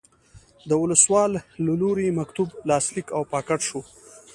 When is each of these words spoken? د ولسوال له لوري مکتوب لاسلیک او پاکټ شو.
د 0.69 0.71
ولسوال 0.81 1.31
له 1.65 1.73
لوري 1.81 2.07
مکتوب 2.19 2.49
لاسلیک 2.69 3.07
او 3.15 3.21
پاکټ 3.31 3.59
شو. 3.69 3.81